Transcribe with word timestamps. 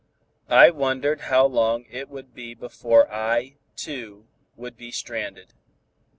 I 0.49 0.71
wondered 0.71 1.21
how 1.29 1.45
long 1.45 1.85
it 1.91 2.09
would 2.09 2.33
be 2.33 2.55
before 2.55 3.07
I, 3.13 3.57
too, 3.75 4.25
would 4.55 4.75
be 4.75 4.89
stranded. 4.91 5.53